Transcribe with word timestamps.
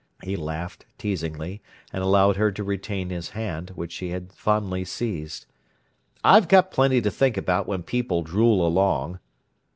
He 0.23 0.35
laughed, 0.35 0.87
teasingly, 0.97 1.61
and 1.93 2.01
allowed 2.01 2.35
her 2.35 2.51
to 2.53 2.63
retain 2.63 3.11
his 3.11 3.29
hand, 3.37 3.73
which 3.75 3.91
she 3.91 4.09
had 4.09 4.33
fondly 4.33 4.83
seized. 4.83 5.45
"I've 6.23 6.47
got 6.47 6.71
plenty 6.71 7.01
to 7.03 7.11
think 7.11 7.37
about 7.37 7.67
when 7.67 7.83
people 7.83 8.23
drool 8.23 8.65
along!" 8.65 9.19